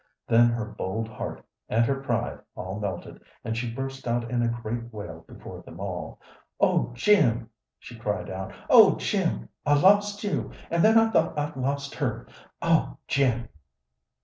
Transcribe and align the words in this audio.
Then 0.27 0.49
her 0.49 0.65
bold 0.65 1.07
heart 1.07 1.45
and 1.69 1.85
her 1.85 1.99
pride 2.01 2.39
all 2.55 2.79
melted 2.79 3.21
and 3.45 3.55
she 3.55 3.71
burst 3.71 4.07
out 4.07 4.31
in 4.31 4.41
a 4.41 4.47
great 4.47 4.91
wail 4.91 5.23
before 5.27 5.61
them 5.61 5.79
all. 5.79 6.19
"Oh, 6.59 6.91
Jim!" 6.95 7.51
she 7.77 7.95
cried 7.99 8.27
out. 8.27 8.51
"Oh, 8.67 8.95
Jim, 8.95 9.47
I 9.63 9.75
lost 9.75 10.23
you, 10.23 10.53
and 10.71 10.83
then 10.83 10.97
I 10.97 11.11
thought 11.11 11.37
I'd 11.37 11.55
lost 11.55 11.93
her! 11.93 12.25
Oh, 12.63 12.97
Jim!" 13.07 13.47